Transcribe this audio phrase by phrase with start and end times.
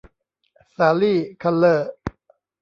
[0.75, 1.91] สาลี่ คัลเล่อร์